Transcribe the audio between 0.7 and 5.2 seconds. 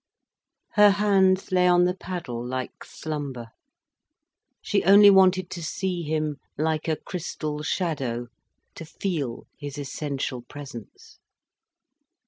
Her hands lay on the paddle like slumber, she only